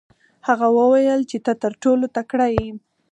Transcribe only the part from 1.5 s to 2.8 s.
تر ټولو تکړه یې.